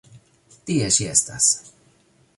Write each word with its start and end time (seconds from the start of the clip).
Tie 0.69 0.87
ŝi 0.97 1.09
estas. 1.11 1.51